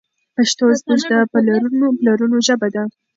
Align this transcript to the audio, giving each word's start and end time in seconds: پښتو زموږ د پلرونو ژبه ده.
پښتو 0.35 0.65
زموږ 0.79 1.01
د 1.09 1.13
پلرونو 2.01 2.37
ژبه 2.47 2.67
ده. 2.75 2.83